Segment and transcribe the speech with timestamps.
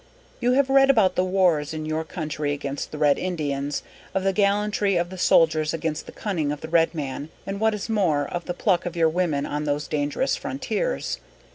[0.47, 3.83] __You have read about the Wars in your country against the Red Indians,
[4.15, 7.75] of the gallantry of your soldiers against the cunning of the Red Man, and what
[7.75, 11.19] is more, of the pluck of your women on those dangerous frontiers.